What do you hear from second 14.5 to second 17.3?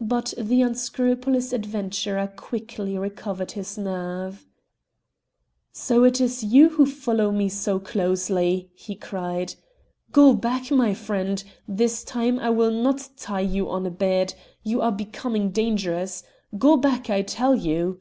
You are becoming dangerous. Go back, I